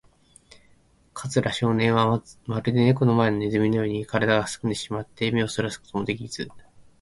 [1.13, 6.49] 桂少年は、まるでネコの前のネズミのように、からだがすくんでしまって、目をそらすこともできず、